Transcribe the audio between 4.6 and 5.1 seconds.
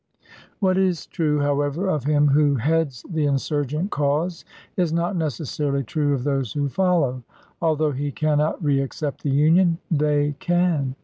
is